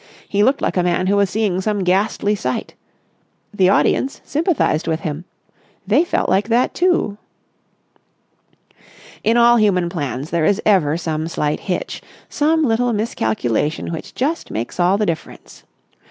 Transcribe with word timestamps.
He 0.27 0.41
looked 0.41 0.63
like 0.63 0.77
a 0.77 0.81
man 0.81 1.05
who 1.05 1.15
was 1.17 1.29
seeing 1.29 1.61
some 1.61 1.83
ghastly 1.83 2.33
sight. 2.33 2.73
The 3.53 3.69
audience 3.69 4.19
sympathised 4.23 4.87
with 4.87 5.01
him. 5.01 5.25
They 5.85 6.03
felt 6.03 6.27
like 6.27 6.47
that, 6.47 6.73
too. 6.73 7.19
In 9.23 9.37
all 9.37 9.57
human 9.57 9.89
plans 9.89 10.31
there 10.31 10.43
is 10.43 10.59
ever 10.65 10.97
some 10.97 11.27
slight 11.27 11.59
hitch, 11.59 12.01
some 12.29 12.63
little 12.63 12.93
miscalculation 12.93 13.91
which 13.91 14.15
just 14.15 14.49
makes 14.49 14.79
all 14.79 14.97
the 14.97 15.05
difference. 15.05 15.65